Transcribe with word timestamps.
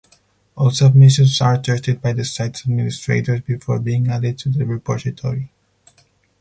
All 0.57 0.71
submissions 0.71 1.39
are 1.41 1.59
tested 1.61 2.01
by 2.01 2.13
the 2.13 2.25
site's 2.25 2.61
administrators 2.61 3.41
before 3.41 3.77
being 3.79 4.07
added 4.09 4.39
to 4.39 4.49
the 4.49 4.65
repository. 4.65 5.51